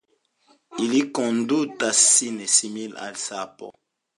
Ili 0.85 1.01
kondutas 1.19 2.01
sin 2.15 2.41
simile 2.55 3.01
al 3.05 3.25
sapo. 3.27 3.71